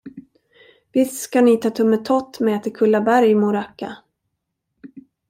[0.93, 3.97] Visst ska ni ta Tummetott med till Kullaberg, mor Akka.